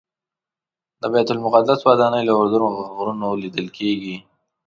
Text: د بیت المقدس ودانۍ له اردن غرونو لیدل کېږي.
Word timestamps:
د 1.01 1.03
بیت 1.13 1.27
المقدس 1.31 1.79
ودانۍ 1.87 2.23
له 2.25 2.33
اردن 2.39 2.63
غرونو 2.97 3.27
لیدل 3.41 3.67
کېږي. 3.77 4.15